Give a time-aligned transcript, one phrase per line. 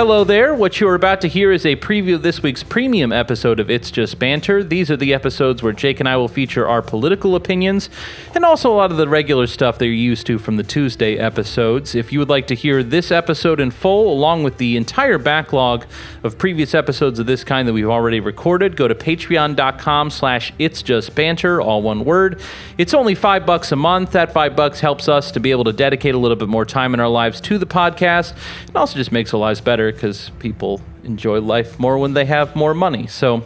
[0.00, 0.54] Hello there.
[0.54, 3.90] What you're about to hear is a preview of this week's premium episode of It's
[3.90, 4.64] Just Banter.
[4.64, 7.90] These are the episodes where Jake and I will feature our political opinions
[8.34, 11.18] and also a lot of the regular stuff that you're used to from the Tuesday
[11.18, 11.94] episodes.
[11.94, 15.84] If you would like to hear this episode in full, along with the entire backlog
[16.22, 20.80] of previous episodes of this kind that we've already recorded, go to patreon.com slash It's
[20.80, 22.40] Just Banter, all one word.
[22.78, 24.12] It's only five bucks a month.
[24.12, 26.94] That five bucks helps us to be able to dedicate a little bit more time
[26.94, 28.34] in our lives to the podcast
[28.66, 32.54] and also just makes our lives better because people enjoy life more when they have
[32.56, 33.06] more money.
[33.06, 33.44] So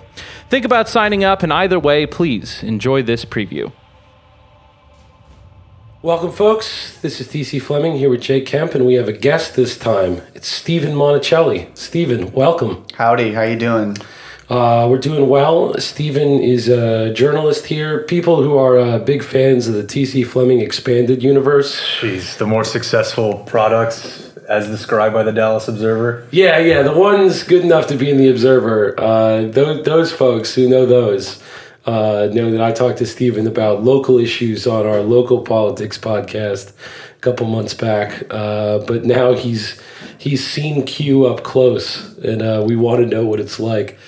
[0.49, 3.73] think about signing up, and either way, please enjoy this preview.
[6.03, 7.01] Welcome, folks.
[7.01, 10.21] This is TC Fleming here with Jake Kemp, and we have a guest this time.
[10.35, 11.75] It's Stephen Monacelli.
[11.77, 12.85] Stephen, welcome.
[12.95, 13.97] Howdy, how you doing?
[14.51, 15.75] Uh, we're doing well.
[15.79, 18.05] Stephen is a journalist here.
[18.05, 21.81] People who are uh, big fans of the TC Fleming expanded universe.
[22.01, 26.27] Jeez, the more successful products as described by the Dallas Observer.
[26.31, 28.99] Yeah, yeah, the ones good enough to be in the Observer.
[28.99, 31.43] Uh, those, those folks who know those
[31.87, 36.73] uh, know that I talked to Stephen about local issues on our local politics podcast
[37.17, 38.25] a couple months back.
[38.31, 39.81] Uh, but now he's
[40.19, 43.99] he's seen Q up close, and uh, we want to know what it's like.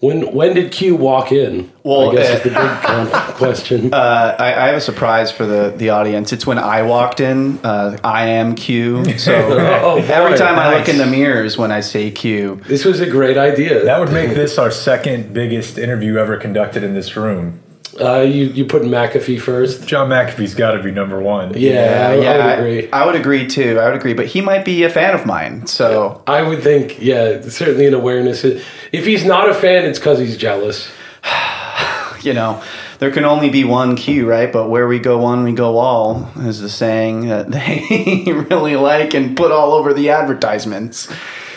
[0.00, 1.72] When when did Q walk in?
[1.82, 3.92] Well, I guess uh, is the big question.
[3.92, 6.32] Uh, I, I have a surprise for the, the audience.
[6.32, 7.58] It's when I walked in.
[7.64, 9.18] Uh, I am Q.
[9.18, 9.34] So
[9.82, 13.00] Oh, every boy, time I look in the mirrors when I say Q, this was
[13.00, 13.84] a great idea.
[13.84, 17.60] That would make this our second biggest interview ever conducted in this room.
[18.00, 19.86] Uh, you you put McAfee first.
[19.86, 21.54] John McAfee's got to be number one.
[21.56, 22.90] Yeah, I, I yeah, would agree.
[22.90, 23.78] I, would agree too.
[23.78, 25.66] I would agree, but he might be a fan of mine.
[25.66, 28.44] So I would think, yeah, certainly an awareness.
[28.44, 30.90] If he's not a fan, it's because he's jealous.
[32.22, 32.62] you know,
[32.98, 34.52] there can only be one Q, right?
[34.52, 39.14] But where we go one, we go all, is the saying that they really like
[39.14, 41.12] and put all over the advertisements.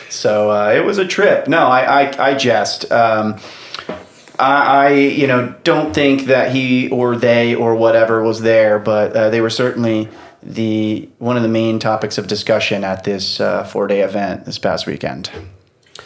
[0.10, 1.48] So uh, it was a trip.
[1.48, 2.92] No, I I, I jest.
[2.92, 3.40] Um,
[4.42, 9.16] I, I you know don't think that he or they or whatever was there, but
[9.16, 10.10] uh, they were certainly
[10.44, 14.58] the one of the main topics of discussion at this uh, four day event this
[14.58, 15.30] past weekend.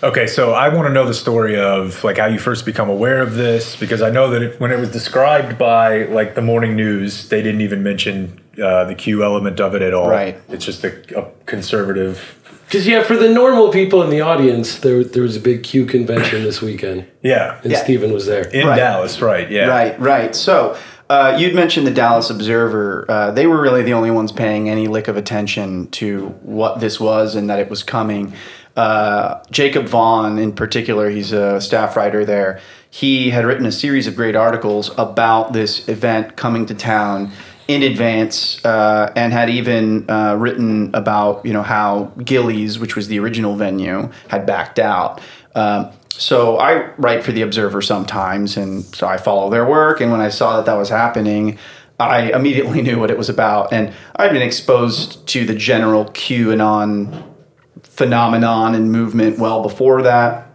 [0.04, 3.22] Okay, so I want to know the story of like how you first become aware
[3.22, 6.76] of this because I know that it, when it was described by like the morning
[6.76, 10.10] news, they didn't even mention uh, the Q element of it at all.
[10.10, 10.38] Right.
[10.50, 12.42] It's just a, a conservative.
[12.66, 15.86] Because yeah, for the normal people in the audience, there there was a big Q
[15.86, 17.60] convention this weekend, Yeah.
[17.64, 17.84] and Yeah.
[17.84, 18.48] Stephen was there.
[18.50, 18.76] In Right.
[18.76, 19.50] Dallas, right?
[19.50, 19.68] Yeah.
[19.68, 20.36] Right, right.
[20.36, 20.76] So
[21.10, 23.06] uh, you'd mentioned the Dallas Observer.
[23.08, 27.00] Uh, they were really the only ones paying any lick of attention to what this
[27.00, 28.34] was and that it was coming.
[28.76, 32.60] Uh, Jacob Vaughn, in particular, he's a staff writer there.
[32.90, 37.32] He had written a series of great articles about this event coming to town
[37.68, 43.08] in advance, uh, and had even uh, written about you know how Gilley's, which was
[43.08, 45.22] the original venue, had backed out.
[45.56, 50.00] Um, so I write for the Observer sometimes, and so I follow their work.
[50.00, 51.58] And when I saw that that was happening,
[52.00, 53.74] I immediately knew what it was about.
[53.74, 57.32] And I'd been exposed to the general QAnon
[57.84, 60.54] phenomenon and movement well before that.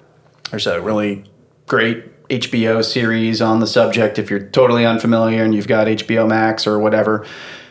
[0.50, 1.24] There's a really
[1.66, 4.18] great HBO series on the subject.
[4.18, 7.26] If you're totally unfamiliar and you've got HBO Max or whatever,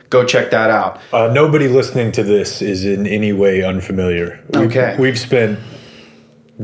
[0.09, 1.00] go check that out.
[1.14, 4.40] Uh, nobody listening to this is in any way unfamiliar.
[4.53, 4.96] We've- Okay.
[5.00, 5.59] We've spent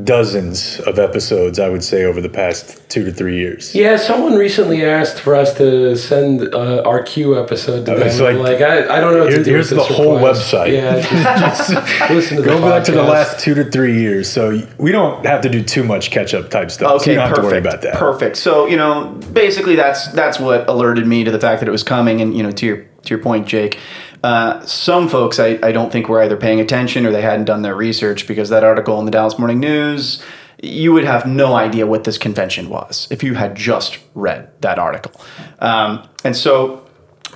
[0.03, 3.73] dozens of episodes, I would say, over the past two to three years.
[3.73, 8.01] Yeah, someone recently asked for us to send uh, our Q episode to them.
[8.07, 9.51] it's like- like, I, I don't know what Here- to do.
[9.51, 10.53] here's with this the whole request.
[10.53, 10.73] website.
[10.73, 10.99] Yeah,
[11.49, 14.29] just, just listen to the Go back to the last two to three years.
[14.29, 16.89] So we don't have to do too much catch up type stuff.
[16.89, 17.43] so Okay, you don't have perfect.
[17.43, 17.95] to worry about that.
[17.95, 18.35] Perfect.
[18.37, 21.83] So you know, basically, that's that's what alerted me to the fact that it was
[21.83, 22.19] coming.
[22.21, 23.79] And you know, to your to your point, Jake,
[24.25, 27.61] uh, some folks I, I don't think were either paying attention or they hadn't done
[27.61, 30.23] their research because that article in the Dallas Morning News,
[30.63, 34.79] you would have no idea what this convention was if you had just read that
[34.79, 35.11] article.
[35.59, 36.87] Um, and so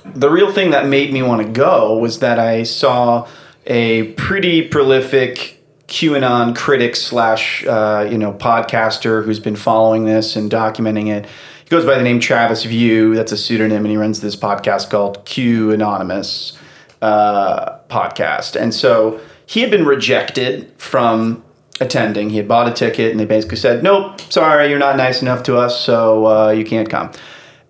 [0.04, 3.28] the real thing that made me want to go was that I saw
[3.66, 10.50] a pretty prolific QAnon critic slash uh, you know podcaster who's been following this and
[10.50, 11.26] documenting it.
[11.62, 13.14] He goes by the name Travis View.
[13.14, 16.56] That's a pseudonym, and he runs this podcast called Q Anonymous
[17.02, 18.56] uh, podcast.
[18.60, 21.42] And so he had been rejected from
[21.80, 22.30] attending.
[22.30, 25.42] He had bought a ticket, and they basically said, "Nope, sorry, you're not nice enough
[25.44, 27.10] to us, so uh, you can't come."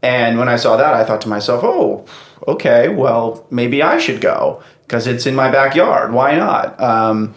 [0.03, 2.05] And when I saw that, I thought to myself, "Oh,
[2.49, 6.13] okay, well, maybe I should go because it's in my backyard.
[6.13, 7.35] Why not?" Um,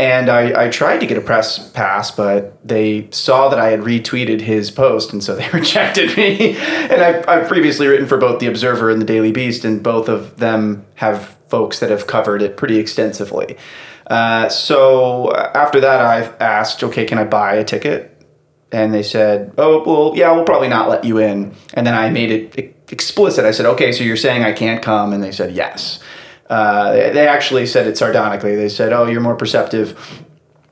[0.00, 3.80] and I, I tried to get a press pass, but they saw that I had
[3.80, 6.56] retweeted his post, and so they rejected me.
[6.56, 10.08] and I've, I've previously written for both The Observer and The Daily Beast, and both
[10.08, 13.58] of them have folks that have covered it pretty extensively.
[14.06, 18.16] Uh, so after that, I asked, okay, can I buy a ticket?
[18.72, 21.54] And they said, oh, well, yeah, we'll probably not let you in.
[21.74, 23.44] And then I made it explicit.
[23.44, 25.12] I said, okay, so you're saying I can't come?
[25.12, 26.00] And they said, yes.
[26.50, 28.56] Uh, they they actually said it sardonically.
[28.56, 29.96] They said, oh, you're more perceptive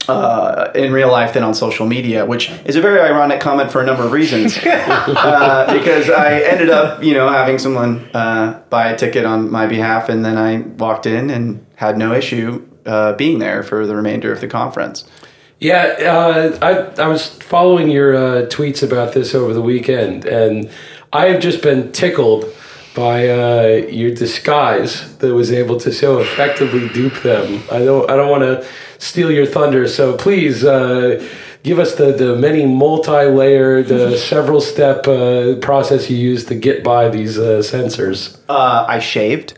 [0.08, 3.80] uh, in real life than on social media, which is a very ironic comment for
[3.80, 4.58] a number of reasons.
[4.66, 9.66] uh, because I ended up, you know, having someone uh, buy a ticket on my
[9.66, 13.94] behalf, and then I walked in and had no issue uh, being there for the
[13.94, 15.04] remainder of the conference.
[15.60, 16.58] Yeah, uh,
[16.98, 20.70] I, I was following your uh, tweets about this over the weekend, and
[21.12, 22.44] I have just been tickled
[22.98, 27.62] by uh, your disguise that was able to so effectively dupe them.
[27.70, 28.66] I don't I don't want to
[28.98, 31.24] steal your thunder, so please uh,
[31.62, 36.82] give us the, the many multi-layered, uh, several step uh, process you use to get
[36.82, 38.36] by these uh, sensors.
[38.48, 39.56] Uh, I shaved.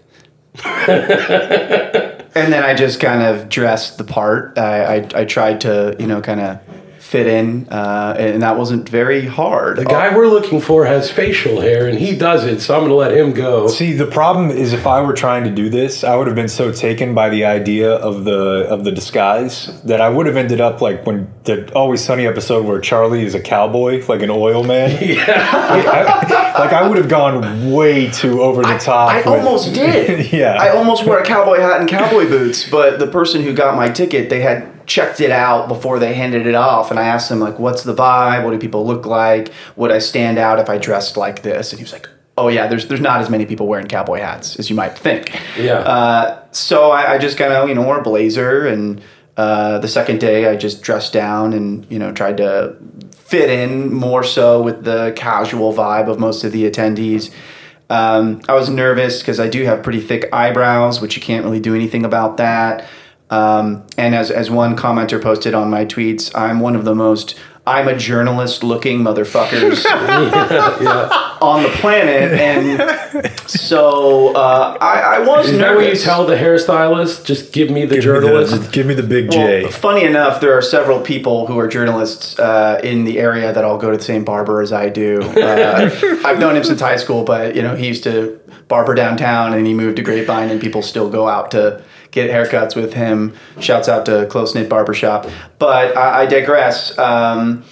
[0.65, 4.59] and then I just kind of dressed the part.
[4.59, 6.61] I, I, I tried to, you know, kind of
[7.11, 9.77] fit in, uh, and that wasn't very hard.
[9.79, 12.91] The guy we're looking for has facial hair, and he does it, so I'm going
[12.91, 13.67] to let him go.
[13.67, 16.49] See, the problem is if I were trying to do this, I would have been
[16.49, 20.61] so taken by the idea of the of the disguise that I would have ended
[20.61, 24.63] up like when the Always Sunny episode where Charlie is a cowboy, like an oil
[24.63, 24.91] man.
[25.11, 25.27] Yeah.
[25.27, 29.11] like, I, like I would have gone way too over the top.
[29.11, 30.33] I with- almost did.
[30.33, 30.57] Yeah.
[30.61, 33.89] I almost wore a cowboy hat and cowboy boots, but the person who got my
[33.89, 37.39] ticket, they had checked it out before they handed it off, and I asked him
[37.39, 38.45] like, "What's the vibe?
[38.45, 39.53] What do people look like?
[39.77, 42.67] Would I stand out if I dressed like this?" And he was like, "Oh yeah,
[42.67, 45.75] there's there's not as many people wearing cowboy hats as you might think." Yeah.
[45.75, 49.01] Uh, so I, I just kind of you know wore a blazer, and
[49.37, 52.75] uh, the second day I just dressed down and you know tried to
[53.13, 57.33] fit in more so with the casual vibe of most of the attendees.
[57.91, 61.61] Um, I was nervous because I do have pretty thick eyebrows, which you can't really
[61.61, 62.89] do anything about that.
[63.31, 67.39] Um, and as, as one commenter posted on my tweets, I'm one of the most
[67.67, 69.85] I'm a journalist looking motherfuckers
[71.43, 72.33] on the planet.
[72.39, 77.25] And so uh, I, I was Is that what you tell the hairstylist?
[77.25, 78.73] Just give me the Give me the- journalist.
[78.73, 79.63] give me the big J.
[79.63, 83.65] Well, funny enough, there are several people who are journalists uh, in the area that
[83.65, 85.21] all go to the same barber as I do.
[85.51, 85.91] Uh,
[86.25, 88.39] I've known him since high school, but you know he used to
[88.69, 92.77] barber downtown, and he moved to Grapevine, and people still go out to get haircuts
[92.77, 93.35] with him.
[93.59, 95.27] Shouts out to Close Knit Barbershop.
[95.59, 96.97] But I, I digress.
[96.99, 97.65] Um,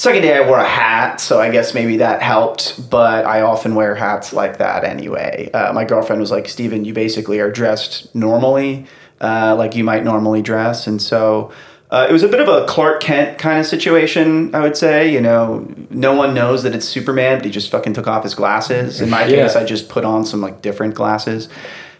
[0.00, 2.88] Second day, I wore a hat, so I guess maybe that helped.
[2.88, 5.50] But I often wear hats like that anyway.
[5.52, 8.86] Uh, my girlfriend was like, "Steven, you basically are dressed normally,
[9.20, 11.52] uh, like you might normally dress," and so
[11.90, 14.54] uh, it was a bit of a Clark Kent kind of situation.
[14.54, 17.92] I would say, you know, no one knows that it's Superman, but he just fucking
[17.92, 19.02] took off his glasses.
[19.02, 19.42] In my Yeah.
[19.42, 21.50] case, I just put on some like different glasses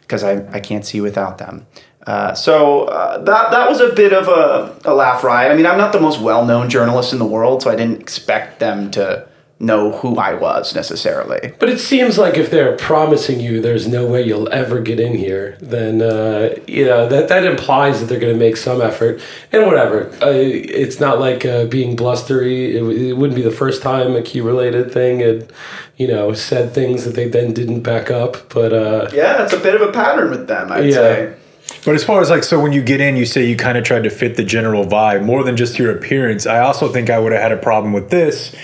[0.00, 1.66] because I, I can't see without them.
[2.10, 5.52] Uh, so uh, that that was a bit of a, a laugh riot.
[5.52, 8.00] I mean, I'm not the most well known journalist in the world, so I didn't
[8.00, 9.28] expect them to
[9.62, 11.52] know who I was necessarily.
[11.60, 15.14] But it seems like if they're promising you there's no way you'll ever get in
[15.18, 19.20] here, then uh, you know that that implies that they're going to make some effort.
[19.52, 22.76] And whatever, uh, it's not like uh, being blustery.
[22.76, 25.52] It, it wouldn't be the first time a key related thing had,
[25.96, 28.52] you know, said things that they then didn't back up.
[28.52, 30.94] But uh, Yeah, that's a bit of a pattern with them, I'd Yeah.
[30.94, 31.34] say.
[31.84, 33.84] But as far as like, so when you get in, you say you kind of
[33.84, 36.46] tried to fit the general vibe more than just your appearance.
[36.46, 38.54] I also think I would have had a problem with this.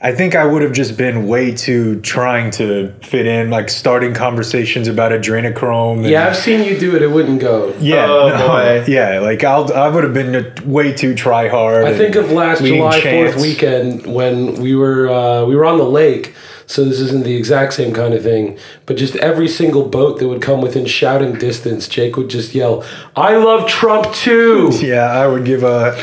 [0.00, 4.12] I think I would have just been way too trying to fit in, like starting
[4.12, 6.00] conversations about adrenochrome.
[6.00, 7.00] and- yeah, I've seen you do it.
[7.00, 7.74] It wouldn't go.
[7.80, 8.84] yeah, Oh, no, boy.
[8.92, 9.18] yeah.
[9.20, 11.86] Like I'll, I would have been way too try hard.
[11.86, 15.84] I think of last July Fourth weekend when we were uh, we were on the
[15.88, 16.34] lake.
[16.66, 20.28] So this isn't the exact same kind of thing, but just every single boat that
[20.28, 22.84] would come within shouting distance, Jake would just yell,
[23.16, 26.02] "I love Trump too." Yeah, I would give a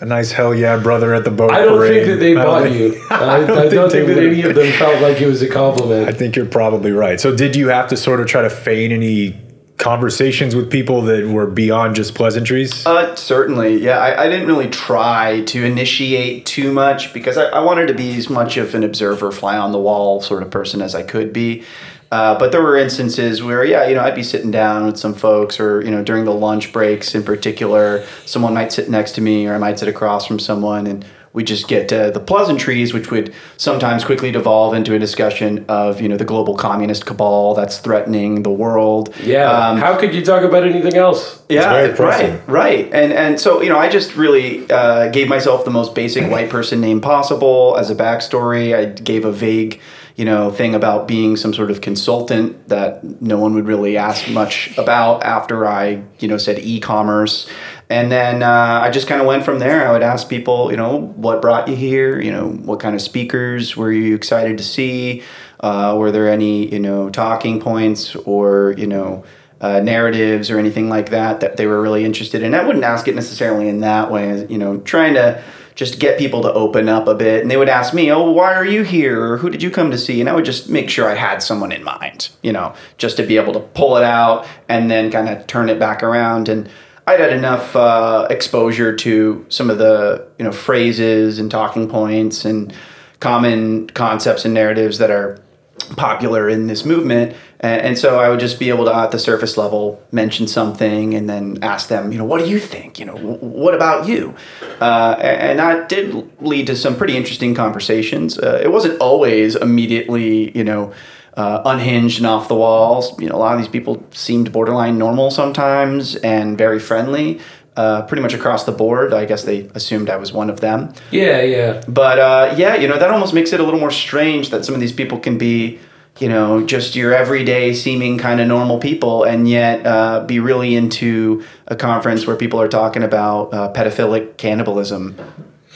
[0.00, 1.52] a nice hell yeah, brother at the boat.
[1.52, 1.92] I don't parade.
[2.04, 3.06] think that they don't bought think- you.
[3.10, 6.08] I, I don't, they think that any of them felt like it was a compliment.
[6.08, 7.20] I think you're probably right.
[7.20, 9.36] So, did you have to sort of try to feign any
[9.78, 12.86] conversations with people that were beyond just pleasantries?
[12.86, 13.98] Uh, certainly, yeah.
[13.98, 18.16] I, I didn't really try to initiate too much because I, I wanted to be
[18.16, 21.32] as much of an observer, fly on the wall sort of person as I could
[21.32, 21.64] be.
[22.12, 25.14] Uh, but there were instances where, yeah, you know, I'd be sitting down with some
[25.14, 29.22] folks, or you know, during the lunch breaks in particular, someone might sit next to
[29.22, 32.92] me, or I might sit across from someone, and we just get uh, the pleasantries,
[32.92, 37.54] which would sometimes quickly devolve into a discussion of, you know, the global communist cabal
[37.54, 39.14] that's threatening the world.
[39.22, 39.50] yeah.
[39.50, 41.42] Um, How could you talk about anything else?
[41.48, 45.64] yeah, very right, right, and and so you know, I just really uh, gave myself
[45.64, 48.74] the most basic white person name possible as a backstory.
[48.74, 49.80] I gave a vague,
[50.16, 54.28] you know, thing about being some sort of consultant that no one would really ask
[54.28, 57.48] much about after I, you know, said e-commerce.
[57.88, 59.86] And then uh, I just kind of went from there.
[59.86, 62.20] I would ask people, you know, what brought you here?
[62.20, 65.22] You know, what kind of speakers were you excited to see?
[65.60, 69.24] Uh, were there any, you know, talking points or, you know,
[69.60, 72.54] uh, narratives or anything like that that they were really interested in?
[72.54, 75.42] I wouldn't ask it necessarily in that way, you know, trying to
[75.74, 77.42] just get people to open up a bit.
[77.42, 79.32] And they would ask me, oh, why are you here?
[79.32, 80.20] Or who did you come to see?
[80.20, 83.22] And I would just make sure I had someone in mind, you know, just to
[83.22, 86.48] be able to pull it out and then kind of turn it back around.
[86.48, 86.68] And
[87.06, 92.44] I'd had enough uh, exposure to some of the, you know, phrases and talking points
[92.44, 92.72] and
[93.20, 95.40] common concepts and narratives that are
[95.84, 97.36] popular in this movement.
[97.60, 101.30] And, so I would just be able to, at the surface level, mention something and
[101.30, 102.98] then ask them, you know, what do you think?
[102.98, 104.34] You know, what about you?
[104.80, 108.36] Uh, and that did lead to some pretty interesting conversations.
[108.36, 110.92] Uh, it wasn't always immediately, you know,
[111.36, 113.18] uh, unhinged and off the walls.
[113.20, 117.40] You know, a lot of these people seemed borderline normal sometimes and very friendly.
[117.74, 119.14] Uh, pretty much across the board.
[119.14, 120.92] I guess they assumed I was one of them.
[121.10, 121.82] Yeah, yeah.
[121.88, 124.74] But uh, yeah, you know, that almost makes it a little more strange that some
[124.74, 125.78] of these people can be,
[126.18, 130.76] you know, just your everyday seeming kind of normal people and yet uh, be really
[130.76, 135.16] into a conference where people are talking about uh, pedophilic cannibalism.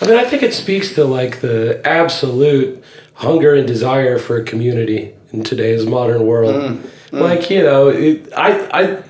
[0.03, 2.85] I mean, I think it speaks to like the absolute
[3.15, 6.55] hunger and desire for a community in today's modern world.
[6.55, 6.76] Mm,
[7.11, 7.21] mm.
[7.21, 9.03] Like, you know, it, I, I,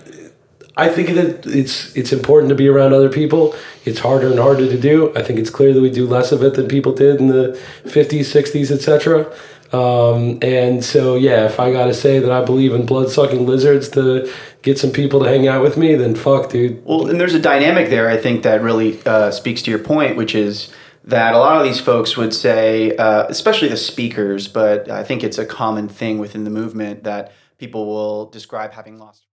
[0.76, 3.54] I think that it's it's important to be around other people.
[3.84, 5.12] It's harder and harder to do.
[5.16, 7.58] I think it's clear that we do less of it than people did in the
[7.84, 9.32] 50s, 60s, etc.
[9.72, 13.46] Um, and so, yeah, if I got to say that I believe in blood sucking
[13.46, 14.30] lizards to
[14.62, 16.84] get some people to hang out with me, then fuck, dude.
[16.84, 20.16] Well, and there's a dynamic there, I think, that really uh, speaks to your point,
[20.16, 20.72] which is
[21.04, 25.24] that a lot of these folks would say, uh, especially the speakers, but I think
[25.24, 29.25] it's a common thing within the movement that people will describe having lost.